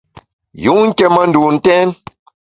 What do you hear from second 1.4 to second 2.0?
ntèn.